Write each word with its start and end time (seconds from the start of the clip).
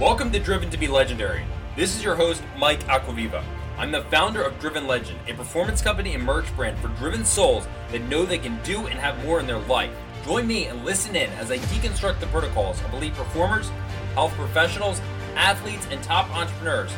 Welcome 0.00 0.32
to 0.32 0.38
Driven 0.38 0.70
to 0.70 0.78
be 0.78 0.88
Legendary. 0.88 1.44
This 1.76 1.94
is 1.94 2.02
your 2.02 2.14
host, 2.14 2.42
Mike 2.56 2.82
Aquaviva. 2.84 3.44
I'm 3.76 3.92
the 3.92 4.00
founder 4.04 4.42
of 4.42 4.58
Driven 4.58 4.86
Legend, 4.86 5.20
a 5.28 5.34
performance 5.34 5.82
company 5.82 6.14
and 6.14 6.24
merch 6.24 6.46
brand 6.56 6.78
for 6.78 6.88
driven 6.96 7.22
souls 7.22 7.68
that 7.92 8.00
know 8.08 8.24
they 8.24 8.38
can 8.38 8.58
do 8.62 8.86
and 8.86 8.98
have 8.98 9.22
more 9.26 9.40
in 9.40 9.46
their 9.46 9.58
life. 9.58 9.92
Join 10.24 10.46
me 10.46 10.68
and 10.68 10.86
listen 10.86 11.14
in 11.16 11.28
as 11.32 11.50
I 11.50 11.58
deconstruct 11.58 12.18
the 12.18 12.28
protocols 12.28 12.80
of 12.80 12.94
elite 12.94 13.12
performers, 13.12 13.68
health 14.14 14.32
professionals, 14.36 15.02
athletes, 15.36 15.86
and 15.90 16.02
top 16.02 16.34
entrepreneurs 16.34 16.92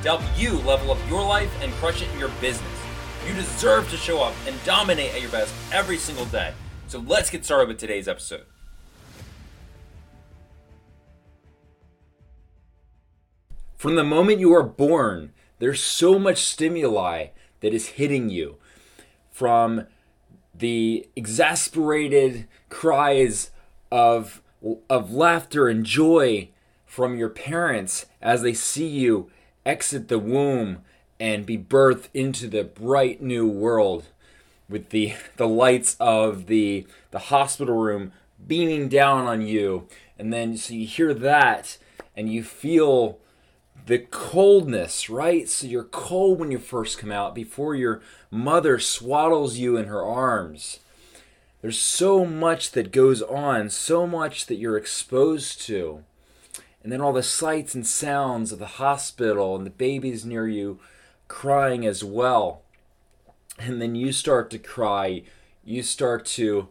to 0.00 0.16
help 0.16 0.22
you 0.34 0.54
level 0.60 0.90
up 0.90 0.98
your 1.10 1.22
life 1.22 1.54
and 1.60 1.70
crush 1.74 2.00
it 2.00 2.08
in 2.14 2.18
your 2.18 2.30
business. 2.40 2.80
You 3.28 3.34
deserve 3.34 3.90
to 3.90 3.98
show 3.98 4.22
up 4.22 4.32
and 4.46 4.56
dominate 4.64 5.14
at 5.14 5.20
your 5.20 5.30
best 5.30 5.52
every 5.72 5.98
single 5.98 6.24
day. 6.24 6.54
So 6.88 7.00
let's 7.00 7.28
get 7.28 7.44
started 7.44 7.68
with 7.68 7.76
today's 7.76 8.08
episode. 8.08 8.46
From 13.86 13.94
the 13.94 14.02
moment 14.02 14.40
you 14.40 14.52
are 14.52 14.64
born, 14.64 15.30
there's 15.60 15.80
so 15.80 16.18
much 16.18 16.38
stimuli 16.38 17.28
that 17.60 17.72
is 17.72 17.90
hitting 17.90 18.28
you. 18.30 18.56
From 19.30 19.86
the 20.52 21.08
exasperated 21.14 22.48
cries 22.68 23.52
of, 23.92 24.42
of 24.90 25.12
laughter 25.12 25.68
and 25.68 25.86
joy 25.86 26.48
from 26.84 27.16
your 27.16 27.28
parents 27.28 28.06
as 28.20 28.42
they 28.42 28.54
see 28.54 28.88
you 28.88 29.30
exit 29.64 30.08
the 30.08 30.18
womb 30.18 30.78
and 31.20 31.46
be 31.46 31.56
birthed 31.56 32.08
into 32.12 32.48
the 32.48 32.64
bright 32.64 33.22
new 33.22 33.46
world 33.46 34.06
with 34.68 34.90
the 34.90 35.14
the 35.36 35.46
lights 35.46 35.96
of 36.00 36.46
the 36.46 36.84
the 37.12 37.20
hospital 37.30 37.76
room 37.76 38.10
beaming 38.48 38.88
down 38.88 39.28
on 39.28 39.42
you 39.42 39.86
and 40.18 40.32
then 40.32 40.56
so 40.56 40.74
you 40.74 40.88
hear 40.88 41.14
that 41.14 41.78
and 42.16 42.32
you 42.32 42.42
feel 42.42 43.20
the 43.84 43.98
coldness 43.98 45.10
right? 45.10 45.48
So 45.48 45.66
you're 45.66 45.84
cold 45.84 46.40
when 46.40 46.50
you 46.50 46.58
first 46.58 46.98
come 46.98 47.12
out 47.12 47.34
before 47.34 47.74
your 47.74 48.00
mother 48.30 48.78
swaddles 48.78 49.56
you 49.56 49.76
in 49.76 49.86
her 49.86 50.02
arms. 50.02 50.80
There's 51.62 51.78
so 51.78 52.24
much 52.24 52.72
that 52.72 52.92
goes 52.92 53.22
on 53.22 53.70
so 53.70 54.06
much 54.06 54.46
that 54.46 54.56
you're 54.56 54.76
exposed 54.76 55.60
to. 55.62 56.04
And 56.82 56.92
then 56.92 57.00
all 57.00 57.12
the 57.12 57.22
sights 57.22 57.74
and 57.74 57.86
sounds 57.86 58.52
of 58.52 58.58
the 58.58 58.66
hospital 58.66 59.56
and 59.56 59.66
the 59.66 59.70
babies 59.70 60.24
near 60.24 60.46
you 60.46 60.78
crying 61.26 61.84
as 61.84 62.04
well. 62.04 62.62
And 63.58 63.82
then 63.82 63.94
you 63.94 64.12
start 64.12 64.50
to 64.50 64.58
cry, 64.58 65.22
you 65.64 65.82
start 65.82 66.24
to 66.26 66.68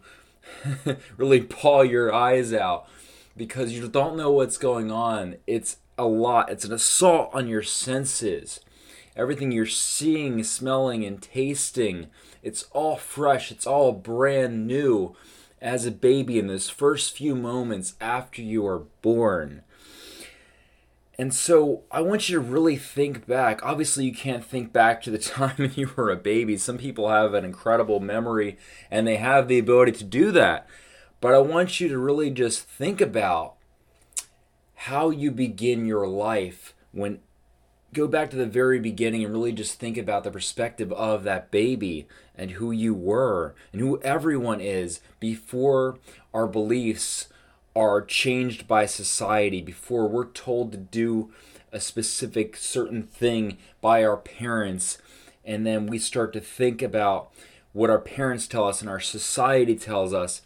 really 1.17 1.41
paw 1.43 1.81
your 1.81 2.13
eyes 2.13 2.53
out 2.53 2.87
because 3.35 3.73
you 3.73 3.87
don't 3.87 4.15
know 4.15 4.31
what's 4.31 4.57
going 4.57 4.91
on. 4.91 5.35
It's 5.45 5.77
a 5.97 6.05
lot, 6.05 6.49
it's 6.49 6.65
an 6.65 6.73
assault 6.73 7.29
on 7.33 7.47
your 7.47 7.63
senses. 7.63 8.59
Everything 9.15 9.51
you're 9.51 9.65
seeing, 9.65 10.43
smelling, 10.43 11.05
and 11.05 11.21
tasting, 11.21 12.07
it's 12.43 12.63
all 12.71 12.97
fresh, 12.97 13.51
it's 13.51 13.65
all 13.65 13.93
brand 13.93 14.67
new 14.67 15.15
as 15.61 15.85
a 15.85 15.91
baby 15.91 16.37
in 16.37 16.47
those 16.47 16.69
first 16.69 17.15
few 17.15 17.35
moments 17.35 17.95
after 18.01 18.41
you 18.41 18.65
are 18.67 18.83
born. 19.01 19.63
And 21.17 21.33
so 21.33 21.83
I 21.89 22.01
want 22.01 22.27
you 22.27 22.35
to 22.35 22.41
really 22.41 22.75
think 22.75 23.25
back. 23.25 23.65
Obviously, 23.65 24.05
you 24.05 24.13
can't 24.13 24.43
think 24.43 24.73
back 24.73 25.01
to 25.03 25.11
the 25.11 25.17
time 25.19 25.55
when 25.57 25.71
you 25.75 25.91
were 25.95 26.11
a 26.11 26.17
baby. 26.17 26.57
Some 26.57 26.77
people 26.77 27.09
have 27.09 27.33
an 27.33 27.45
incredible 27.45 27.99
memory 27.99 28.57
and 28.91 29.07
they 29.07 29.17
have 29.17 29.47
the 29.47 29.59
ability 29.59 29.93
to 29.93 30.03
do 30.03 30.31
that. 30.33 30.67
But 31.21 31.33
I 31.33 31.39
want 31.39 31.79
you 31.79 31.87
to 31.87 31.97
really 31.97 32.29
just 32.29 32.61
think 32.63 32.99
about 32.99 33.55
how 34.85 35.09
you 35.09 35.31
begin 35.31 35.83
your 35.83 36.07
life 36.07 36.75
when 36.91 37.19
go 37.91 38.07
back 38.07 38.29
to 38.29 38.35
the 38.35 38.45
very 38.45 38.79
beginning 38.79 39.23
and 39.23 39.33
really 39.33 39.51
just 39.51 39.79
think 39.79 39.97
about 39.97 40.23
the 40.23 40.29
perspective 40.29 40.93
of 40.93 41.23
that 41.23 41.49
baby 41.49 42.07
and 42.35 42.51
who 42.51 42.71
you 42.71 42.93
were 42.93 43.55
and 43.71 43.81
who 43.81 43.99
everyone 44.01 44.61
is 44.61 44.99
before 45.19 45.97
our 46.35 46.45
beliefs 46.45 47.29
are 47.75 47.99
changed 47.99 48.67
by 48.67 48.85
society, 48.85 49.59
before 49.59 50.07
we're 50.07 50.27
told 50.27 50.71
to 50.71 50.77
do 50.77 51.31
a 51.71 51.79
specific 51.79 52.55
certain 52.55 53.01
thing 53.01 53.57
by 53.81 54.03
our 54.03 54.17
parents, 54.17 54.99
and 55.43 55.65
then 55.65 55.87
we 55.87 55.97
start 55.97 56.31
to 56.31 56.39
think 56.39 56.83
about 56.83 57.31
what 57.73 57.89
our 57.89 57.99
parents 57.99 58.45
tell 58.45 58.67
us 58.67 58.81
and 58.81 58.89
our 58.89 58.99
society 58.99 59.75
tells 59.75 60.13
us, 60.13 60.43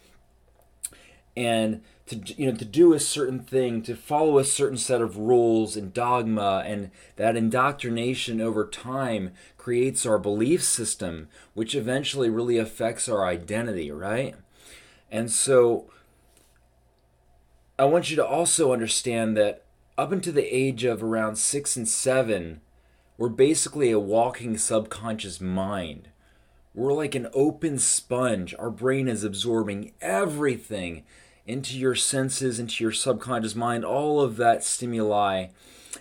and 1.35 1.81
to 2.09 2.33
you 2.35 2.51
know 2.51 2.57
to 2.57 2.65
do 2.65 2.93
a 2.93 2.99
certain 2.99 3.39
thing, 3.39 3.81
to 3.83 3.95
follow 3.95 4.37
a 4.37 4.43
certain 4.43 4.77
set 4.77 5.01
of 5.01 5.17
rules 5.17 5.75
and 5.75 5.93
dogma, 5.93 6.63
and 6.65 6.91
that 7.15 7.35
indoctrination 7.35 8.41
over 8.41 8.67
time 8.67 9.31
creates 9.57 10.05
our 10.05 10.17
belief 10.17 10.63
system, 10.63 11.27
which 11.53 11.75
eventually 11.75 12.29
really 12.29 12.57
affects 12.57 13.07
our 13.07 13.25
identity, 13.25 13.91
right? 13.91 14.35
And 15.11 15.31
so 15.31 15.89
I 17.77 17.85
want 17.85 18.09
you 18.09 18.15
to 18.17 18.25
also 18.25 18.73
understand 18.73 19.37
that 19.37 19.65
up 19.97 20.11
until 20.11 20.33
the 20.33 20.55
age 20.55 20.83
of 20.83 21.03
around 21.03 21.37
six 21.37 21.75
and 21.75 21.87
seven, 21.87 22.61
we're 23.17 23.29
basically 23.29 23.91
a 23.91 23.99
walking 23.99 24.57
subconscious 24.57 25.39
mind. 25.39 26.09
We're 26.73 26.93
like 26.93 27.15
an 27.15 27.27
open 27.33 27.77
sponge. 27.79 28.55
Our 28.57 28.69
brain 28.69 29.07
is 29.07 29.23
absorbing 29.23 29.93
everything 30.01 31.03
into 31.49 31.77
your 31.77 31.95
senses, 31.95 32.59
into 32.59 32.83
your 32.83 32.91
subconscious 32.91 33.55
mind. 33.55 33.83
All 33.83 34.21
of 34.21 34.37
that 34.37 34.63
stimuli 34.63 35.47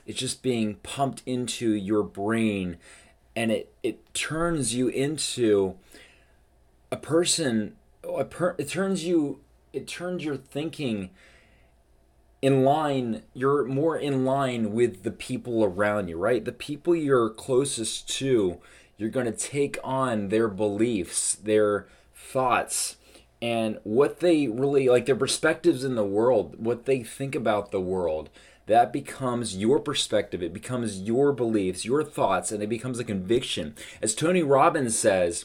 is 0.07 0.17
just 0.17 0.43
being 0.43 0.75
pumped 0.77 1.23
into 1.25 1.71
your 1.71 2.03
brain 2.03 2.77
and 3.35 3.53
it, 3.53 3.73
it 3.85 4.13
turns 4.15 4.75
you 4.75 4.89
into 4.89 5.77
a 6.91 6.97
person. 6.97 7.77
A 8.03 8.25
per, 8.25 8.57
it 8.59 8.69
turns 8.69 9.05
you, 9.05 9.41
it 9.73 9.87
turns 9.87 10.25
your 10.25 10.37
thinking 10.37 11.11
in 12.41 12.65
line 12.65 13.23
you're 13.35 13.65
more 13.65 13.97
in 13.97 14.25
line 14.25 14.73
with 14.73 15.03
the 15.03 15.11
people 15.11 15.65
around 15.65 16.07
you 16.07 16.17
right 16.17 16.45
the 16.45 16.53
people 16.53 16.95
you're 16.95 17.31
closest 17.31 18.09
to 18.09 18.59
you're 18.97 19.09
going 19.09 19.27
to 19.27 19.33
take 19.33 19.77
on 19.83 20.29
their 20.29 20.47
beliefs 20.47 21.35
their 21.35 21.89
thoughts 22.15 22.97
and 23.41 23.79
what 23.85 24.21
they 24.21 24.49
really 24.49 24.89
like 24.89 25.07
their 25.07 25.17
perspectives 25.17 25.85
in 25.85 25.95
the 25.95 26.05
world 26.05 26.57
what 26.59 26.85
they 26.87 27.03
think 27.03 27.35
about 27.35 27.71
the 27.71 27.81
world 27.81 28.31
that 28.67 28.93
becomes 28.93 29.57
your 29.57 29.79
perspective 29.79 30.43
it 30.43 30.53
becomes 30.53 31.01
your 31.03 31.33
beliefs 31.33 31.85
your 31.85 32.03
thoughts 32.03 32.51
and 32.51 32.63
it 32.63 32.69
becomes 32.69 32.99
a 32.99 33.05
conviction 33.05 33.75
as 34.03 34.15
tony 34.15 34.43
robbins 34.43 34.99
says 34.99 35.45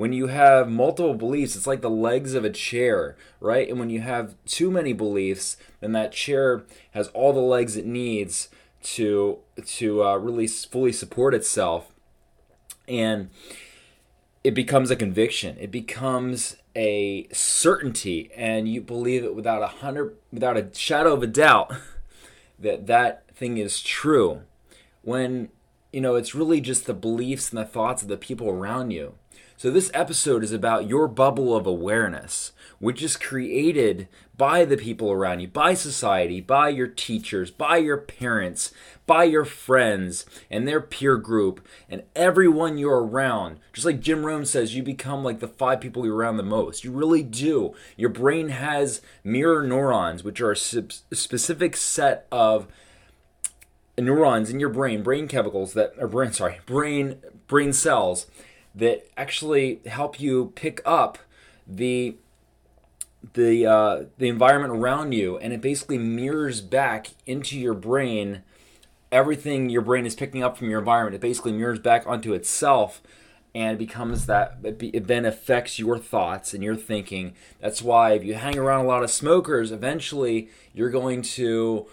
when 0.00 0.14
you 0.14 0.28
have 0.28 0.70
multiple 0.70 1.12
beliefs, 1.12 1.54
it's 1.54 1.66
like 1.66 1.82
the 1.82 1.90
legs 1.90 2.32
of 2.32 2.42
a 2.42 2.48
chair, 2.48 3.18
right? 3.38 3.68
And 3.68 3.78
when 3.78 3.90
you 3.90 4.00
have 4.00 4.34
too 4.46 4.70
many 4.70 4.94
beliefs, 4.94 5.58
then 5.80 5.92
that 5.92 6.12
chair 6.12 6.64
has 6.92 7.08
all 7.08 7.34
the 7.34 7.40
legs 7.40 7.76
it 7.76 7.84
needs 7.84 8.48
to 8.82 9.40
to 9.62 10.02
uh, 10.02 10.16
really 10.16 10.46
fully 10.46 10.92
support 10.92 11.34
itself, 11.34 11.92
and 12.88 13.28
it 14.42 14.54
becomes 14.54 14.90
a 14.90 14.96
conviction. 14.96 15.58
It 15.60 15.70
becomes 15.70 16.56
a 16.76 17.28
certainty, 17.32 18.30
and 18.34 18.68
you 18.68 18.80
believe 18.80 19.24
it 19.24 19.34
without 19.34 19.62
a 19.62 19.66
hundred, 19.66 20.16
without 20.32 20.56
a 20.56 20.68
shadow 20.74 21.12
of 21.12 21.22
a 21.22 21.26
doubt 21.26 21.72
that 22.58 22.86
that 22.86 23.24
thing 23.34 23.58
is 23.58 23.80
true. 23.80 24.42
When 25.02 25.48
you 25.92 26.00
know 26.00 26.16
it's 26.16 26.34
really 26.34 26.60
just 26.60 26.86
the 26.86 26.94
beliefs 26.94 27.50
and 27.50 27.58
the 27.58 27.64
thoughts 27.64 28.02
of 28.02 28.08
the 28.08 28.16
people 28.16 28.48
around 28.48 28.90
you 28.90 29.14
so, 29.60 29.70
this 29.70 29.90
episode 29.92 30.42
is 30.42 30.52
about 30.52 30.88
your 30.88 31.06
bubble 31.06 31.54
of 31.54 31.66
awareness, 31.66 32.52
which 32.78 33.02
is 33.02 33.18
created 33.18 34.08
by 34.34 34.64
the 34.64 34.78
people 34.78 35.12
around 35.12 35.40
you, 35.40 35.48
by 35.48 35.74
society, 35.74 36.40
by 36.40 36.70
your 36.70 36.86
teachers, 36.86 37.50
by 37.50 37.76
your 37.76 37.98
parents, 37.98 38.72
by 39.06 39.24
your 39.24 39.44
friends, 39.44 40.24
and 40.50 40.66
their 40.66 40.80
peer 40.80 41.18
group, 41.18 41.60
and 41.90 42.04
everyone 42.16 42.78
you're 42.78 43.04
around. 43.04 43.58
Just 43.74 43.84
like 43.84 44.00
Jim 44.00 44.24
Rohn 44.24 44.46
says, 44.46 44.74
you 44.74 44.82
become 44.82 45.22
like 45.22 45.40
the 45.40 45.46
five 45.46 45.82
people 45.82 46.06
you're 46.06 46.16
around 46.16 46.38
the 46.38 46.42
most. 46.42 46.82
You 46.82 46.90
really 46.90 47.22
do. 47.22 47.74
Your 47.98 48.08
brain 48.08 48.48
has 48.48 49.02
mirror 49.22 49.62
neurons, 49.62 50.24
which 50.24 50.40
are 50.40 50.52
a 50.52 50.56
specific 50.56 51.76
set 51.76 52.26
of 52.32 52.66
neurons 53.98 54.48
in 54.48 54.58
your 54.58 54.70
brain, 54.70 55.02
brain 55.02 55.28
chemicals 55.28 55.74
that 55.74 55.92
are 56.00 56.08
brain 56.08 56.32
sorry, 56.32 56.60
brain 56.64 57.16
brain 57.46 57.74
cells 57.74 58.26
that 58.74 59.06
actually 59.16 59.80
help 59.86 60.20
you 60.20 60.52
pick 60.54 60.80
up 60.84 61.18
the 61.66 62.16
the 63.34 63.66
uh, 63.66 64.04
the 64.18 64.28
environment 64.28 64.72
around 64.72 65.12
you, 65.12 65.38
and 65.38 65.52
it 65.52 65.60
basically 65.60 65.98
mirrors 65.98 66.60
back 66.60 67.08
into 67.26 67.58
your 67.58 67.74
brain 67.74 68.42
everything 69.12 69.68
your 69.68 69.82
brain 69.82 70.06
is 70.06 70.14
picking 70.14 70.42
up 70.42 70.56
from 70.56 70.70
your 70.70 70.78
environment. 70.78 71.14
It 71.14 71.20
basically 71.20 71.52
mirrors 71.52 71.78
back 71.78 72.06
onto 72.06 72.32
itself, 72.32 73.02
and 73.54 73.74
it 73.74 73.78
becomes 73.78 74.26
that. 74.26 74.58
It, 74.62 75.06
then 75.06 75.24
affects 75.24 75.78
your 75.78 75.98
thoughts 75.98 76.54
and 76.54 76.62
your 76.62 76.76
thinking. 76.76 77.34
That's 77.60 77.82
why 77.82 78.12
if 78.12 78.24
you 78.24 78.34
hang 78.34 78.58
around 78.58 78.84
a 78.84 78.88
lot 78.88 79.02
of 79.02 79.10
smokers, 79.10 79.72
eventually 79.72 80.48
you're 80.72 80.90
going 80.90 81.22
to 81.22 81.86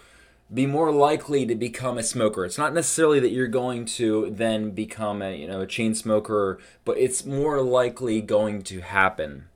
be 0.52 0.66
more 0.66 0.90
likely 0.90 1.44
to 1.46 1.54
become 1.54 1.98
a 1.98 2.02
smoker. 2.02 2.44
It's 2.44 2.58
not 2.58 2.72
necessarily 2.72 3.20
that 3.20 3.32
you're 3.32 3.48
going 3.48 3.84
to 3.84 4.30
then 4.30 4.70
become 4.70 5.20
a, 5.20 5.36
you 5.36 5.46
know, 5.46 5.60
a 5.60 5.66
chain 5.66 5.94
smoker, 5.94 6.58
but 6.84 6.96
it's 6.96 7.24
more 7.24 7.60
likely 7.60 8.20
going 8.22 8.62
to 8.62 8.80
happen. 8.80 9.48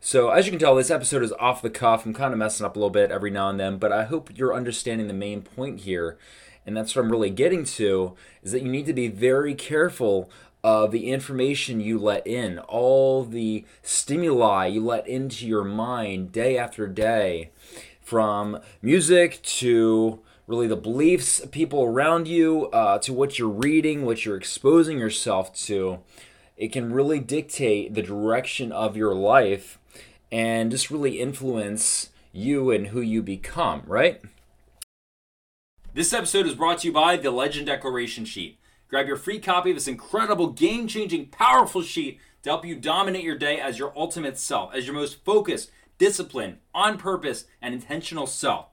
So, 0.00 0.30
as 0.30 0.46
you 0.46 0.52
can 0.52 0.60
tell, 0.60 0.76
this 0.76 0.90
episode 0.90 1.24
is 1.24 1.32
off 1.32 1.62
the 1.62 1.70
cuff. 1.70 2.06
I'm 2.06 2.14
kind 2.14 2.32
of 2.32 2.38
messing 2.38 2.64
up 2.64 2.76
a 2.76 2.78
little 2.78 2.90
bit 2.90 3.10
every 3.10 3.30
now 3.30 3.48
and 3.48 3.58
then, 3.58 3.78
but 3.78 3.90
I 3.90 4.04
hope 4.04 4.30
you're 4.36 4.54
understanding 4.54 5.08
the 5.08 5.14
main 5.14 5.42
point 5.42 5.80
here. 5.80 6.16
And 6.64 6.76
that's 6.76 6.94
what 6.94 7.04
I'm 7.04 7.10
really 7.10 7.30
getting 7.30 7.64
to 7.64 8.14
is 8.42 8.52
that 8.52 8.62
you 8.62 8.70
need 8.70 8.86
to 8.86 8.92
be 8.92 9.08
very 9.08 9.54
careful 9.54 10.30
of 10.62 10.90
the 10.90 11.10
information 11.10 11.80
you 11.80 11.98
let 11.98 12.26
in, 12.26 12.58
all 12.60 13.24
the 13.24 13.64
stimuli 13.82 14.66
you 14.66 14.84
let 14.84 15.06
into 15.08 15.46
your 15.46 15.64
mind 15.64 16.32
day 16.32 16.56
after 16.58 16.86
day, 16.86 17.50
from 18.00 18.60
music 18.82 19.40
to 19.42 20.20
really 20.46 20.66
the 20.66 20.76
beliefs 20.76 21.44
people 21.50 21.82
around 21.82 22.28
you, 22.28 22.66
uh, 22.66 22.98
to 22.98 23.12
what 23.12 23.38
you're 23.38 23.48
reading, 23.48 24.04
what 24.04 24.24
you're 24.24 24.36
exposing 24.36 24.98
yourself 24.98 25.52
to. 25.54 25.98
It 26.56 26.72
can 26.72 26.92
really 26.92 27.20
dictate 27.20 27.94
the 27.94 28.02
direction 28.02 28.72
of 28.72 28.96
your 28.96 29.14
life 29.14 29.78
and 30.30 30.70
just 30.70 30.90
really 30.90 31.20
influence 31.20 32.10
you 32.32 32.70
and 32.70 32.88
who 32.88 33.00
you 33.00 33.22
become, 33.22 33.82
right? 33.86 34.20
This 35.94 36.12
episode 36.12 36.46
is 36.46 36.54
brought 36.54 36.78
to 36.78 36.88
you 36.88 36.92
by 36.92 37.16
the 37.16 37.30
Legend 37.30 37.66
Declaration 37.66 38.24
Sheet. 38.24 38.58
Grab 38.88 39.06
your 39.06 39.16
free 39.16 39.40
copy 39.40 39.70
of 39.70 39.76
this 39.76 39.88
incredible, 39.88 40.48
game 40.48 40.86
changing, 40.86 41.26
powerful 41.26 41.82
sheet 41.82 42.20
to 42.42 42.50
help 42.50 42.64
you 42.64 42.76
dominate 42.76 43.24
your 43.24 43.36
day 43.36 43.58
as 43.58 43.78
your 43.78 43.92
ultimate 43.96 44.38
self, 44.38 44.72
as 44.74 44.86
your 44.86 44.94
most 44.94 45.24
focused, 45.24 45.70
disciplined, 45.98 46.58
on 46.74 46.98
purpose, 46.98 47.46
and 47.60 47.74
intentional 47.74 48.26
self. 48.26 48.66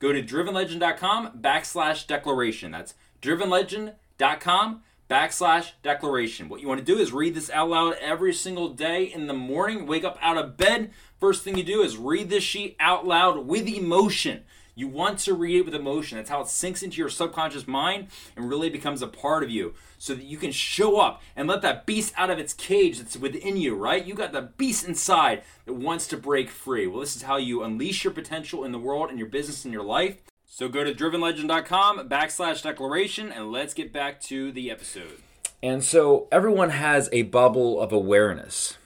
Go 0.00 0.12
to 0.12 0.22
drivenlegend.com 0.22 1.40
backslash 1.40 2.06
declaration. 2.06 2.72
That's 2.72 2.94
drivenlegend.com 3.20 4.82
backslash 5.10 5.72
declaration. 5.82 6.48
What 6.48 6.60
you 6.60 6.68
want 6.68 6.80
to 6.80 6.84
do 6.84 6.98
is 6.98 7.12
read 7.12 7.34
this 7.34 7.50
out 7.50 7.68
loud 7.68 7.96
every 8.00 8.32
single 8.32 8.70
day 8.70 9.04
in 9.04 9.26
the 9.26 9.34
morning. 9.34 9.86
Wake 9.86 10.04
up 10.04 10.16
out 10.22 10.38
of 10.38 10.56
bed. 10.56 10.90
First 11.20 11.44
thing 11.44 11.58
you 11.58 11.64
do 11.64 11.82
is 11.82 11.98
read 11.98 12.30
this 12.30 12.42
sheet 12.42 12.76
out 12.80 13.06
loud 13.06 13.46
with 13.46 13.68
emotion. 13.68 14.44
You 14.74 14.88
want 14.88 15.18
to 15.20 15.34
read 15.34 15.56
it 15.56 15.64
with 15.64 15.74
emotion. 15.74 16.18
That's 16.18 16.30
how 16.30 16.40
it 16.40 16.48
sinks 16.48 16.82
into 16.82 16.98
your 16.98 17.08
subconscious 17.08 17.66
mind 17.66 18.08
and 18.36 18.48
really 18.48 18.70
becomes 18.70 19.02
a 19.02 19.06
part 19.06 19.42
of 19.42 19.50
you 19.50 19.74
so 19.98 20.14
that 20.14 20.24
you 20.24 20.36
can 20.36 20.52
show 20.52 20.98
up 20.98 21.22
and 21.36 21.48
let 21.48 21.62
that 21.62 21.86
beast 21.86 22.14
out 22.16 22.30
of 22.30 22.38
its 22.38 22.54
cage 22.54 22.98
that's 22.98 23.16
within 23.16 23.56
you, 23.56 23.74
right? 23.74 24.04
You 24.04 24.14
got 24.14 24.32
the 24.32 24.42
beast 24.42 24.86
inside 24.86 25.42
that 25.66 25.74
wants 25.74 26.06
to 26.08 26.16
break 26.16 26.50
free. 26.50 26.86
Well, 26.86 27.00
this 27.00 27.16
is 27.16 27.22
how 27.22 27.36
you 27.36 27.62
unleash 27.62 28.04
your 28.04 28.12
potential 28.12 28.64
in 28.64 28.72
the 28.72 28.78
world 28.78 29.10
and 29.10 29.18
your 29.18 29.28
business 29.28 29.64
and 29.64 29.74
your 29.74 29.84
life. 29.84 30.16
So 30.46 30.68
go 30.68 30.82
to 30.82 30.92
drivenlegend.com 30.92 32.08
backslash 32.08 32.62
declaration 32.62 33.30
and 33.30 33.52
let's 33.52 33.74
get 33.74 33.92
back 33.92 34.20
to 34.22 34.50
the 34.50 34.70
episode. 34.70 35.18
And 35.62 35.84
so 35.84 36.26
everyone 36.32 36.70
has 36.70 37.08
a 37.12 37.22
bubble 37.22 37.80
of 37.80 37.92
awareness 37.92 38.78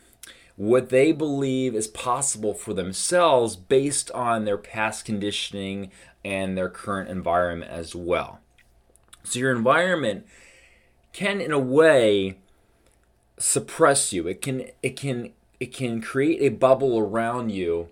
what 0.57 0.91
they 0.91 1.13
believe 1.13 1.75
is 1.75 1.89
possible 1.89 2.55
for 2.55 2.73
themselves 2.73 3.57
based 3.57 4.11
on 4.13 4.45
their 4.45 4.59
past 4.59 5.05
conditioning 5.05 5.91
and 6.25 6.57
their 6.57 6.69
current 6.69 7.11
environment 7.11 7.71
as 7.71 7.95
well. 7.95 8.41
So, 9.25 9.39
your 9.39 9.53
environment 9.53 10.27
can, 11.13 11.41
in 11.41 11.51
a 11.51 11.59
way, 11.59 12.39
suppress 13.39 14.13
you. 14.13 14.29
It 14.29 14.43
can, 14.43 14.69
it 14.83 14.97
can, 14.97 15.33
it 15.59 15.73
can 15.73 16.01
create 16.01 16.41
a 16.43 16.55
bubble 16.55 16.99
around 16.99 17.51
you, 17.51 17.89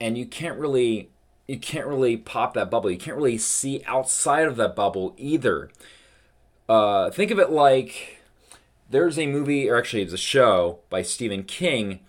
and 0.00 0.16
you 0.16 0.24
can't 0.24 0.58
really, 0.58 1.10
you 1.46 1.58
can't 1.58 1.86
really 1.86 2.16
pop 2.16 2.54
that 2.54 2.70
bubble. 2.70 2.90
You 2.90 2.98
can't 2.98 3.16
really 3.16 3.38
see 3.38 3.82
outside 3.86 4.46
of 4.46 4.56
that 4.56 4.76
bubble 4.76 5.14
either. 5.18 5.70
Uh, 6.68 7.10
think 7.10 7.30
of 7.30 7.38
it 7.38 7.50
like 7.50 8.17
there's 8.88 9.18
a 9.18 9.26
movie, 9.26 9.68
or 9.68 9.76
actually, 9.76 10.02
it's 10.02 10.12
a 10.12 10.18
show 10.18 10.80
by 10.90 11.02
Stephen 11.02 11.42
King. 11.42 12.00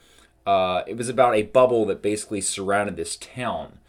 Uh, 0.46 0.84
it 0.88 0.98
was 0.98 1.10
about 1.10 1.36
a 1.36 1.44
bubble 1.44 1.86
that 1.86 2.02
basically 2.02 2.42
surrounded 2.42 2.96
this 2.96 3.18
town, 3.18 3.80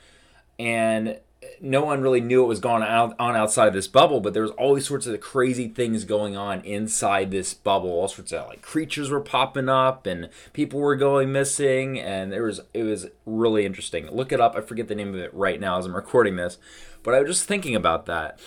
and 0.59 1.21
no 1.61 1.85
one 1.85 2.03
really 2.03 2.21
knew 2.21 2.41
what 2.41 2.49
was 2.49 2.61
going 2.61 2.83
on 2.83 3.15
outside 3.37 3.69
of 3.69 3.75
this 3.75 3.87
bubble. 3.87 4.21
But 4.21 4.35
there 4.35 4.43
was 4.43 4.51
all 4.53 4.75
these 4.75 4.87
sorts 4.87 5.07
of 5.07 5.21
crazy 5.21 5.69
things 5.69 6.05
going 6.05 6.37
on 6.37 6.61
inside 6.63 7.31
this 7.31 7.55
bubble. 7.55 7.91
All 7.91 8.09
sorts 8.09 8.33
of 8.33 8.49
like 8.49 8.63
creatures 8.63 9.11
were 9.11 9.21
popping 9.21 9.69
up, 9.69 10.07
and 10.07 10.29
people 10.53 10.81
were 10.81 10.97
going 10.97 11.33
missing, 11.33 11.99
and 11.99 12.35
it 12.35 12.41
was 12.41 12.61
it 12.75 12.83
was 12.83 13.07
really 13.25 13.65
interesting. 13.65 14.11
Look 14.11 14.33
it 14.33 14.41
up. 14.41 14.57
I 14.57 14.61
forget 14.61 14.89
the 14.89 14.95
name 14.95 15.11
of 15.11 15.21
it 15.21 15.33
right 15.33 15.61
now 15.61 15.79
as 15.79 15.87
I'm 15.87 15.97
recording 15.97 16.37
this, 16.37 16.59
but 17.03 17.15
I 17.15 17.21
was 17.21 17.31
just 17.31 17.49
thinking 17.49 17.77
about 17.77 18.07
that 18.07 18.39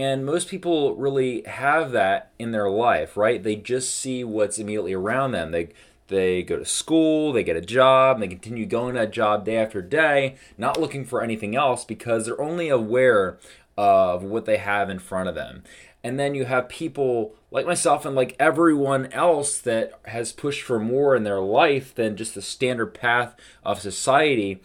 and 0.00 0.24
most 0.24 0.48
people 0.48 0.94
really 0.96 1.42
have 1.42 1.92
that 1.92 2.32
in 2.38 2.52
their 2.52 2.70
life, 2.70 3.16
right? 3.16 3.42
They 3.42 3.56
just 3.56 3.94
see 3.94 4.24
what's 4.24 4.58
immediately 4.58 4.92
around 4.92 5.32
them. 5.32 5.50
They 5.50 5.68
they 6.08 6.42
go 6.42 6.56
to 6.58 6.64
school, 6.64 7.32
they 7.32 7.44
get 7.44 7.56
a 7.56 7.60
job, 7.60 8.16
and 8.16 8.22
they 8.22 8.28
continue 8.28 8.66
going 8.66 8.94
to 8.94 9.00
that 9.00 9.12
job 9.12 9.44
day 9.44 9.56
after 9.56 9.80
day, 9.80 10.36
not 10.58 10.80
looking 10.80 11.04
for 11.04 11.22
anything 11.22 11.54
else 11.54 11.84
because 11.84 12.26
they're 12.26 12.40
only 12.40 12.68
aware 12.68 13.38
of 13.76 14.24
what 14.24 14.44
they 14.44 14.56
have 14.56 14.90
in 14.90 14.98
front 14.98 15.28
of 15.28 15.36
them. 15.36 15.62
And 16.02 16.18
then 16.18 16.34
you 16.34 16.46
have 16.46 16.68
people 16.68 17.34
like 17.50 17.66
myself 17.66 18.04
and 18.04 18.16
like 18.16 18.34
everyone 18.40 19.06
else 19.12 19.58
that 19.58 19.92
has 20.06 20.32
pushed 20.32 20.62
for 20.62 20.78
more 20.80 21.14
in 21.14 21.24
their 21.24 21.40
life 21.40 21.94
than 21.94 22.16
just 22.16 22.34
the 22.34 22.42
standard 22.42 22.94
path 22.94 23.34
of 23.62 23.80
society 23.80 24.60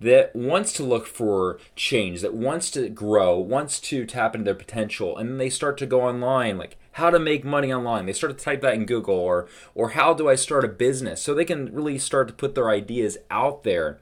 that 0.00 0.34
wants 0.34 0.72
to 0.72 0.82
look 0.82 1.06
for 1.06 1.58
change, 1.76 2.22
that 2.22 2.34
wants 2.34 2.70
to 2.72 2.88
grow, 2.88 3.38
wants 3.38 3.78
to 3.80 4.06
tap 4.06 4.34
into 4.34 4.46
their 4.46 4.54
potential, 4.54 5.16
and 5.16 5.30
then 5.30 5.38
they 5.38 5.50
start 5.50 5.76
to 5.78 5.86
go 5.86 6.02
online, 6.02 6.56
like 6.56 6.76
how 6.92 7.10
to 7.10 7.18
make 7.18 7.44
money 7.44 7.72
online. 7.72 8.06
They 8.06 8.12
start 8.12 8.36
to 8.36 8.44
type 8.44 8.62
that 8.62 8.74
in 8.74 8.86
Google, 8.86 9.14
or 9.14 9.46
or 9.74 9.90
how 9.90 10.14
do 10.14 10.28
I 10.28 10.34
start 10.34 10.64
a 10.64 10.68
business? 10.68 11.22
So 11.22 11.34
they 11.34 11.44
can 11.44 11.72
really 11.72 11.98
start 11.98 12.28
to 12.28 12.34
put 12.34 12.54
their 12.54 12.70
ideas 12.70 13.18
out 13.30 13.62
there. 13.62 14.00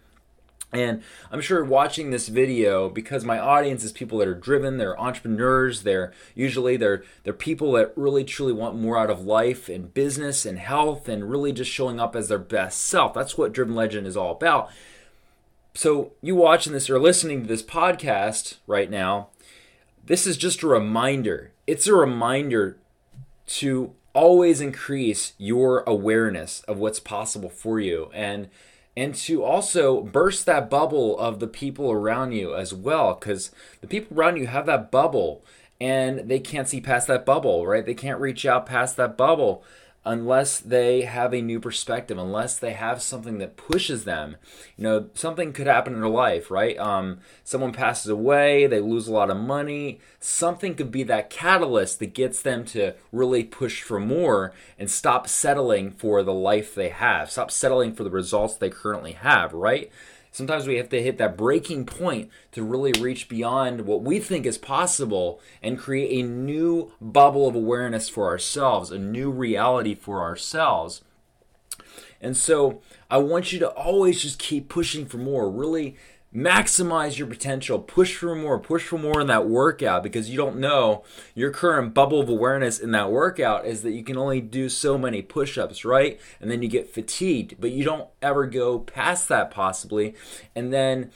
And 0.70 1.02
I'm 1.32 1.40
sure 1.40 1.64
watching 1.64 2.10
this 2.10 2.28
video, 2.28 2.90
because 2.90 3.24
my 3.24 3.38
audience 3.38 3.82
is 3.82 3.90
people 3.90 4.18
that 4.18 4.28
are 4.28 4.34
driven, 4.34 4.76
they're 4.76 5.00
entrepreneurs, 5.00 5.82
they're 5.82 6.12
usually 6.34 6.76
they're 6.76 7.02
they're 7.24 7.32
people 7.32 7.72
that 7.72 7.92
really 7.96 8.22
truly 8.22 8.52
want 8.52 8.76
more 8.76 8.98
out 8.98 9.10
of 9.10 9.24
life 9.24 9.68
and 9.68 9.92
business 9.92 10.46
and 10.46 10.58
health 10.58 11.08
and 11.08 11.30
really 11.30 11.52
just 11.52 11.70
showing 11.70 11.98
up 11.98 12.14
as 12.14 12.28
their 12.28 12.38
best 12.38 12.82
self. 12.82 13.14
That's 13.14 13.36
what 13.36 13.52
Driven 13.52 13.74
Legend 13.74 14.06
is 14.06 14.16
all 14.16 14.32
about. 14.32 14.70
So, 15.78 16.10
you 16.20 16.34
watching 16.34 16.72
this 16.72 16.90
or 16.90 16.98
listening 16.98 17.42
to 17.42 17.46
this 17.46 17.62
podcast 17.62 18.56
right 18.66 18.90
now, 18.90 19.28
this 20.04 20.26
is 20.26 20.36
just 20.36 20.64
a 20.64 20.66
reminder. 20.66 21.52
It's 21.68 21.86
a 21.86 21.94
reminder 21.94 22.78
to 23.46 23.94
always 24.12 24.60
increase 24.60 25.34
your 25.38 25.84
awareness 25.86 26.62
of 26.62 26.78
what's 26.78 26.98
possible 26.98 27.48
for 27.48 27.78
you 27.78 28.10
and 28.12 28.48
and 28.96 29.14
to 29.14 29.44
also 29.44 30.00
burst 30.00 30.46
that 30.46 30.68
bubble 30.68 31.16
of 31.16 31.38
the 31.38 31.46
people 31.46 31.92
around 31.92 32.32
you 32.32 32.56
as 32.56 32.74
well 32.74 33.14
cuz 33.14 33.52
the 33.80 33.86
people 33.86 34.18
around 34.18 34.36
you 34.36 34.48
have 34.48 34.66
that 34.66 34.90
bubble 34.90 35.44
and 35.80 36.28
they 36.28 36.40
can't 36.40 36.68
see 36.68 36.80
past 36.80 37.06
that 37.06 37.24
bubble, 37.24 37.68
right? 37.68 37.86
They 37.86 37.94
can't 37.94 38.20
reach 38.20 38.44
out 38.44 38.66
past 38.66 38.96
that 38.96 39.16
bubble 39.16 39.62
unless 40.04 40.58
they 40.60 41.02
have 41.02 41.34
a 41.34 41.42
new 41.42 41.60
perspective, 41.60 42.16
unless 42.16 42.58
they 42.58 42.72
have 42.72 43.02
something 43.02 43.38
that 43.38 43.56
pushes 43.56 44.04
them. 44.04 44.36
You 44.76 44.84
know, 44.84 45.06
something 45.14 45.52
could 45.52 45.66
happen 45.66 45.94
in 45.94 46.00
their 46.00 46.08
life, 46.08 46.50
right? 46.50 46.78
Um, 46.78 47.18
someone 47.44 47.72
passes 47.72 48.10
away, 48.10 48.66
they 48.66 48.80
lose 48.80 49.08
a 49.08 49.12
lot 49.12 49.30
of 49.30 49.36
money. 49.36 50.00
Something 50.20 50.74
could 50.74 50.90
be 50.90 51.02
that 51.04 51.30
catalyst 51.30 51.98
that 51.98 52.14
gets 52.14 52.40
them 52.40 52.64
to 52.66 52.94
really 53.12 53.44
push 53.44 53.82
for 53.82 54.00
more 54.00 54.54
and 54.78 54.90
stop 54.90 55.28
settling 55.28 55.90
for 55.90 56.22
the 56.22 56.34
life 56.34 56.74
they 56.74 56.88
have, 56.88 57.30
stop 57.30 57.50
settling 57.50 57.92
for 57.94 58.04
the 58.04 58.10
results 58.10 58.54
they 58.54 58.70
currently 58.70 59.12
have, 59.12 59.52
right? 59.52 59.90
Sometimes 60.30 60.66
we 60.66 60.76
have 60.76 60.88
to 60.90 61.02
hit 61.02 61.18
that 61.18 61.36
breaking 61.36 61.86
point 61.86 62.30
to 62.52 62.62
really 62.62 62.92
reach 63.00 63.28
beyond 63.28 63.82
what 63.82 64.02
we 64.02 64.20
think 64.20 64.46
is 64.46 64.58
possible 64.58 65.40
and 65.62 65.78
create 65.78 66.24
a 66.24 66.28
new 66.28 66.92
bubble 67.00 67.48
of 67.48 67.54
awareness 67.54 68.08
for 68.08 68.26
ourselves, 68.26 68.90
a 68.90 68.98
new 68.98 69.30
reality 69.30 69.94
for 69.94 70.22
ourselves. 70.22 71.02
And 72.20 72.36
so 72.36 72.80
I 73.10 73.18
want 73.18 73.52
you 73.52 73.58
to 73.60 73.68
always 73.68 74.22
just 74.22 74.38
keep 74.38 74.68
pushing 74.68 75.06
for 75.06 75.18
more, 75.18 75.50
really 75.50 75.96
maximize 76.34 77.16
your 77.16 77.26
potential 77.26 77.78
push 77.78 78.16
for 78.16 78.34
more 78.34 78.58
push 78.58 78.84
for 78.84 78.98
more 78.98 79.18
in 79.20 79.26
that 79.28 79.48
workout 79.48 80.02
because 80.02 80.28
you 80.28 80.36
don't 80.36 80.58
know 80.58 81.02
your 81.34 81.50
current 81.50 81.94
bubble 81.94 82.20
of 82.20 82.28
awareness 82.28 82.78
in 82.78 82.90
that 82.90 83.10
workout 83.10 83.64
is 83.64 83.80
that 83.80 83.92
you 83.92 84.04
can 84.04 84.18
only 84.18 84.38
do 84.40 84.68
so 84.68 84.98
many 84.98 85.22
push-ups 85.22 85.86
right? 85.86 86.20
And 86.38 86.50
then 86.50 86.60
you 86.60 86.68
get 86.68 86.92
fatigued 86.92 87.56
but 87.58 87.70
you 87.70 87.82
don't 87.82 88.08
ever 88.20 88.46
go 88.46 88.78
past 88.78 89.28
that 89.28 89.50
possibly. 89.50 90.14
And 90.54 90.70
then 90.70 91.10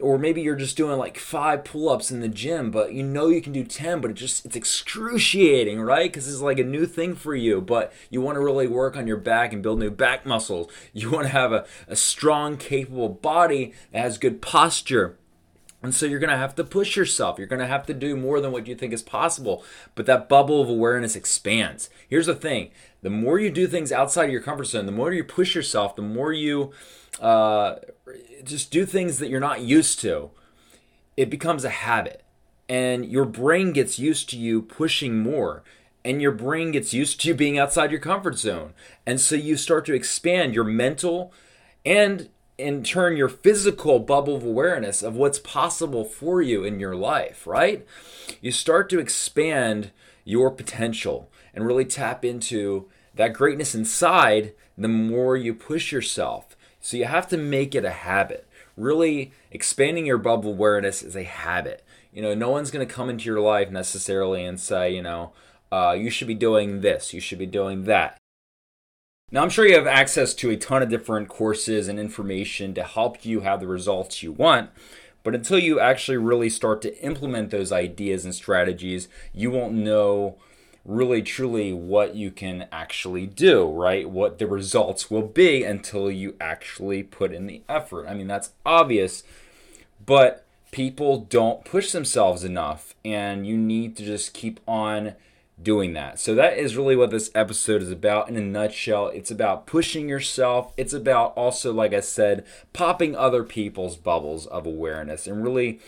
or 0.00 0.18
maybe 0.18 0.42
you're 0.42 0.56
just 0.56 0.76
doing 0.76 0.98
like 0.98 1.18
five 1.18 1.64
pull-ups 1.64 2.10
in 2.10 2.20
the 2.20 2.28
gym 2.28 2.70
but 2.70 2.92
you 2.92 3.02
know 3.02 3.28
you 3.28 3.40
can 3.40 3.52
do 3.52 3.64
10 3.64 4.00
but 4.00 4.10
it 4.10 4.14
just 4.14 4.44
it's 4.44 4.56
excruciating 4.56 5.80
right? 5.80 6.10
Because 6.10 6.28
it's 6.28 6.40
like 6.40 6.58
a 6.58 6.64
new 6.64 6.86
thing 6.86 7.14
for 7.14 7.34
you 7.34 7.60
but 7.60 7.92
you 8.10 8.20
want 8.20 8.36
to 8.36 8.40
really 8.40 8.66
work 8.66 8.96
on 8.96 9.06
your 9.06 9.16
back 9.16 9.52
and 9.52 9.62
build 9.62 9.78
new 9.78 9.90
back 9.90 10.26
muscles. 10.26 10.70
You 10.92 11.10
want 11.10 11.26
to 11.26 11.32
have 11.32 11.52
a, 11.52 11.64
a 11.86 11.94
strong 11.94 12.56
capable 12.56 13.08
body 13.08 13.72
that 13.92 14.00
has 14.00 14.18
good 14.18 14.42
posture 14.42 15.16
And 15.82 15.94
so 15.94 16.06
you're 16.06 16.18
going 16.18 16.30
to 16.30 16.36
have 16.36 16.56
to 16.56 16.64
push 16.64 16.96
yourself. 16.96 17.38
You're 17.38 17.46
going 17.46 17.60
to 17.60 17.66
have 17.66 17.86
to 17.86 17.94
do 17.94 18.16
more 18.16 18.40
than 18.40 18.50
what 18.50 18.66
you 18.66 18.74
think 18.74 18.92
is 18.92 19.02
possible. 19.02 19.64
But 19.94 20.06
that 20.06 20.28
bubble 20.28 20.60
of 20.60 20.68
awareness 20.68 21.14
expands. 21.14 21.88
Here's 22.08 22.26
the 22.26 22.34
thing 22.34 22.70
the 23.02 23.10
more 23.10 23.38
you 23.38 23.50
do 23.50 23.68
things 23.68 23.92
outside 23.92 24.24
of 24.24 24.32
your 24.32 24.42
comfort 24.42 24.64
zone, 24.64 24.86
the 24.86 24.92
more 24.92 25.12
you 25.12 25.22
push 25.22 25.54
yourself, 25.54 25.94
the 25.94 26.02
more 26.02 26.32
you 26.32 26.72
uh, 27.20 27.76
just 28.42 28.70
do 28.70 28.84
things 28.84 29.18
that 29.18 29.28
you're 29.28 29.38
not 29.38 29.60
used 29.60 30.00
to, 30.00 30.30
it 31.16 31.30
becomes 31.30 31.64
a 31.64 31.70
habit. 31.70 32.24
And 32.68 33.06
your 33.06 33.24
brain 33.24 33.72
gets 33.72 33.98
used 33.98 34.28
to 34.30 34.36
you 34.36 34.62
pushing 34.62 35.22
more. 35.22 35.62
And 36.04 36.20
your 36.20 36.32
brain 36.32 36.72
gets 36.72 36.92
used 36.92 37.20
to 37.20 37.28
you 37.28 37.34
being 37.34 37.58
outside 37.58 37.90
your 37.90 38.00
comfort 38.00 38.36
zone. 38.38 38.72
And 39.06 39.20
so 39.20 39.36
you 39.36 39.56
start 39.56 39.84
to 39.86 39.94
expand 39.94 40.54
your 40.54 40.64
mental 40.64 41.32
and 41.84 42.28
in 42.58 42.82
turn 42.82 43.16
your 43.16 43.28
physical 43.28 44.00
bubble 44.00 44.36
of 44.36 44.44
awareness 44.44 45.02
of 45.02 45.14
what's 45.14 45.38
possible 45.38 46.04
for 46.04 46.42
you 46.42 46.64
in 46.64 46.80
your 46.80 46.96
life, 46.96 47.46
right? 47.46 47.86
You 48.40 48.50
start 48.50 48.90
to 48.90 48.98
expand 48.98 49.92
your 50.24 50.50
potential 50.50 51.30
and 51.54 51.64
really 51.64 51.84
tap 51.84 52.24
into 52.24 52.88
that 53.14 53.32
greatness 53.32 53.74
inside 53.74 54.52
the 54.76 54.88
more 54.88 55.36
you 55.36 55.54
push 55.54 55.92
yourself. 55.92 56.56
So 56.80 56.96
you 56.96 57.04
have 57.04 57.28
to 57.28 57.36
make 57.36 57.74
it 57.74 57.84
a 57.84 57.90
habit. 57.90 58.46
Really 58.76 59.32
expanding 59.50 60.06
your 60.06 60.18
bubble 60.18 60.50
awareness 60.50 61.02
is 61.02 61.16
a 61.16 61.24
habit. 61.24 61.84
You 62.12 62.22
know, 62.22 62.34
no 62.34 62.50
one's 62.50 62.70
going 62.70 62.86
to 62.86 62.92
come 62.92 63.08
into 63.08 63.24
your 63.24 63.40
life 63.40 63.70
necessarily 63.70 64.44
and 64.44 64.58
say, 64.58 64.94
you 64.94 65.02
know, 65.02 65.32
uh, 65.70 65.96
you 65.98 66.10
should 66.10 66.28
be 66.28 66.34
doing 66.34 66.80
this, 66.80 67.12
you 67.12 67.20
should 67.20 67.38
be 67.38 67.46
doing 67.46 67.84
that. 67.84 68.17
Now, 69.30 69.42
I'm 69.42 69.50
sure 69.50 69.66
you 69.66 69.74
have 69.74 69.86
access 69.86 70.32
to 70.34 70.48
a 70.50 70.56
ton 70.56 70.82
of 70.82 70.88
different 70.88 71.28
courses 71.28 71.86
and 71.86 71.98
information 71.98 72.72
to 72.74 72.82
help 72.82 73.26
you 73.26 73.40
have 73.40 73.60
the 73.60 73.66
results 73.66 74.22
you 74.22 74.32
want. 74.32 74.70
But 75.22 75.34
until 75.34 75.58
you 75.58 75.78
actually 75.78 76.16
really 76.16 76.48
start 76.48 76.80
to 76.82 76.98
implement 77.04 77.50
those 77.50 77.70
ideas 77.70 78.24
and 78.24 78.34
strategies, 78.34 79.08
you 79.34 79.50
won't 79.50 79.74
know 79.74 80.36
really 80.82 81.20
truly 81.20 81.74
what 81.74 82.14
you 82.14 82.30
can 82.30 82.66
actually 82.72 83.26
do, 83.26 83.68
right? 83.68 84.08
What 84.08 84.38
the 84.38 84.46
results 84.46 85.10
will 85.10 85.26
be 85.26 85.62
until 85.62 86.10
you 86.10 86.34
actually 86.40 87.02
put 87.02 87.34
in 87.34 87.46
the 87.46 87.60
effort. 87.68 88.06
I 88.06 88.14
mean, 88.14 88.28
that's 88.28 88.52
obvious, 88.64 89.24
but 90.06 90.46
people 90.70 91.18
don't 91.18 91.66
push 91.66 91.92
themselves 91.92 92.44
enough, 92.44 92.94
and 93.04 93.46
you 93.46 93.58
need 93.58 93.94
to 93.98 94.04
just 94.04 94.32
keep 94.32 94.60
on 94.66 95.14
doing 95.62 95.92
that. 95.94 96.20
So 96.20 96.34
that 96.34 96.56
is 96.56 96.76
really 96.76 96.96
what 96.96 97.10
this 97.10 97.30
episode 97.34 97.82
is 97.82 97.90
about 97.90 98.28
in 98.28 98.36
a 98.36 98.40
nutshell. 98.40 99.08
It's 99.08 99.30
about 99.30 99.66
pushing 99.66 100.08
yourself. 100.08 100.72
It's 100.76 100.92
about 100.92 101.34
also 101.36 101.72
like 101.72 101.92
I 101.92 102.00
said, 102.00 102.44
popping 102.72 103.16
other 103.16 103.44
people's 103.44 103.96
bubbles 103.96 104.46
of 104.46 104.66
awareness 104.66 105.26
and 105.26 105.42
really 105.42 105.80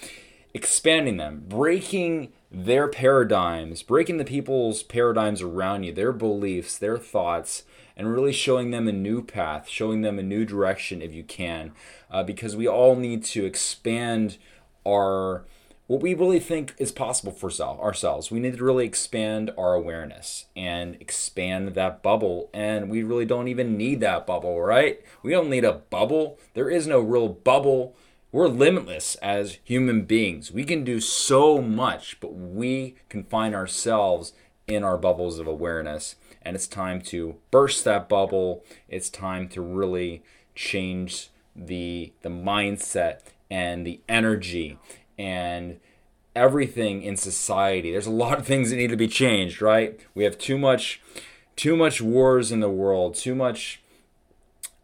expanding 0.52 1.16
them, 1.16 1.44
breaking 1.46 2.32
their 2.50 2.88
paradigms, 2.88 3.82
breaking 3.82 4.16
the 4.16 4.24
people's 4.24 4.82
paradigms 4.82 5.40
around 5.40 5.84
you, 5.84 5.92
their 5.92 6.12
beliefs, 6.12 6.76
their 6.76 6.98
thoughts, 6.98 7.62
and 7.96 8.12
really 8.12 8.32
showing 8.32 8.70
them 8.70 8.88
a 8.88 8.92
new 8.92 9.22
path, 9.22 9.68
showing 9.68 10.02
them 10.02 10.18
a 10.18 10.22
new 10.22 10.44
direction 10.44 11.00
if 11.00 11.14
you 11.14 11.22
can. 11.22 11.72
Uh, 12.10 12.24
because 12.24 12.56
we 12.56 12.66
all 12.66 12.96
need 12.96 13.22
to 13.22 13.44
expand 13.44 14.36
our 14.86 15.44
what 15.90 16.02
we 16.02 16.14
really 16.14 16.38
think 16.38 16.72
is 16.78 16.92
possible 16.92 17.32
for 17.32 17.50
ourselves. 17.60 18.30
We 18.30 18.38
need 18.38 18.58
to 18.58 18.62
really 18.62 18.86
expand 18.86 19.50
our 19.58 19.74
awareness 19.74 20.44
and 20.54 20.94
expand 21.00 21.74
that 21.74 22.00
bubble. 22.00 22.48
And 22.54 22.88
we 22.88 23.02
really 23.02 23.24
don't 23.24 23.48
even 23.48 23.76
need 23.76 23.98
that 23.98 24.24
bubble, 24.24 24.62
right? 24.62 25.00
We 25.24 25.32
don't 25.32 25.50
need 25.50 25.64
a 25.64 25.72
bubble. 25.72 26.38
There 26.54 26.70
is 26.70 26.86
no 26.86 27.00
real 27.00 27.28
bubble. 27.28 27.96
We're 28.30 28.46
limitless 28.46 29.16
as 29.16 29.58
human 29.64 30.02
beings. 30.02 30.52
We 30.52 30.62
can 30.62 30.84
do 30.84 31.00
so 31.00 31.60
much, 31.60 32.20
but 32.20 32.34
we 32.34 32.94
confine 33.08 33.52
ourselves 33.52 34.32
in 34.68 34.84
our 34.84 34.96
bubbles 34.96 35.40
of 35.40 35.48
awareness. 35.48 36.14
And 36.40 36.54
it's 36.54 36.68
time 36.68 37.02
to 37.06 37.34
burst 37.50 37.82
that 37.82 38.08
bubble. 38.08 38.64
It's 38.88 39.10
time 39.10 39.48
to 39.48 39.60
really 39.60 40.22
change 40.54 41.30
the 41.56 42.12
the 42.22 42.28
mindset 42.28 43.22
and 43.50 43.84
the 43.84 44.00
energy 44.08 44.78
and 45.20 45.78
everything 46.34 47.02
in 47.02 47.14
society. 47.14 47.92
There's 47.92 48.06
a 48.06 48.10
lot 48.10 48.38
of 48.38 48.46
things 48.46 48.70
that 48.70 48.76
need 48.76 48.90
to 48.90 48.96
be 48.96 49.08
changed, 49.08 49.60
right? 49.60 50.00
We 50.14 50.24
have 50.24 50.38
too 50.38 50.56
much 50.56 51.02
too 51.56 51.76
much 51.76 52.00
wars 52.00 52.50
in 52.50 52.60
the 52.60 52.70
world, 52.70 53.14
too 53.14 53.34
much 53.34 53.82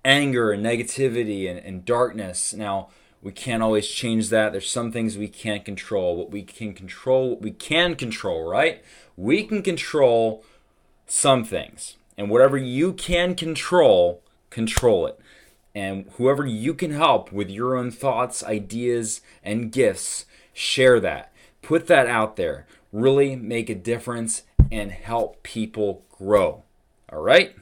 anger 0.04 0.52
and 0.52 0.64
negativity 0.64 1.48
and, 1.48 1.58
and 1.58 1.86
darkness. 1.86 2.52
Now, 2.52 2.90
we 3.22 3.32
can't 3.32 3.62
always 3.62 3.88
change 3.88 4.28
that. 4.28 4.52
There's 4.52 4.68
some 4.68 4.92
things 4.92 5.16
we 5.16 5.28
can't 5.28 5.64
control. 5.64 6.16
What 6.16 6.30
we 6.30 6.42
can 6.42 6.74
control, 6.74 7.36
we 7.36 7.50
can 7.50 7.94
control, 7.94 8.46
right? 8.46 8.84
We 9.16 9.44
can 9.44 9.62
control 9.62 10.44
some 11.06 11.44
things. 11.44 11.96
And 12.18 12.28
whatever 12.28 12.58
you 12.58 12.92
can 12.92 13.34
control, 13.34 14.22
control 14.50 15.06
it. 15.06 15.18
And 15.76 16.06
whoever 16.16 16.46
you 16.46 16.72
can 16.72 16.90
help 16.90 17.30
with 17.30 17.50
your 17.50 17.76
own 17.76 17.90
thoughts, 17.90 18.42
ideas, 18.42 19.20
and 19.44 19.70
gifts, 19.70 20.24
share 20.54 20.98
that. 21.00 21.30
Put 21.60 21.86
that 21.88 22.06
out 22.06 22.36
there. 22.36 22.66
Really 22.92 23.36
make 23.36 23.68
a 23.68 23.74
difference 23.74 24.44
and 24.72 24.90
help 24.90 25.42
people 25.42 26.02
grow. 26.10 26.62
All 27.12 27.20
right? 27.20 27.54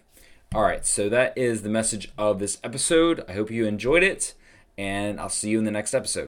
All 0.55 0.63
right, 0.63 0.87
so 0.87 1.09
that 1.09 1.37
is 1.37 1.63
the 1.63 1.69
message 1.69 2.13
of 2.17 2.39
this 2.39 2.59
episode. 2.63 3.25
I 3.29 3.33
hope 3.33 3.51
you 3.51 3.67
enjoyed 3.67 4.05
it, 4.05 4.35
and 4.79 5.19
I'll 5.19 5.29
see 5.29 5.51
you 5.51 5.59
in 5.59 5.65
the 5.65 5.73
next 5.73 5.93
episode. 5.93 6.23